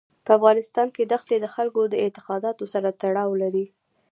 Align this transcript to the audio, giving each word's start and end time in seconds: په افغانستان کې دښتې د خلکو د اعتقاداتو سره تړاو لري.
په 0.25 0.31
افغانستان 0.37 0.87
کې 0.95 1.03
دښتې 1.13 1.37
د 1.39 1.45
خلکو 1.55 1.81
د 1.87 1.95
اعتقاداتو 2.03 2.63
سره 2.73 2.89
تړاو 3.01 3.31
لري. 3.41 3.65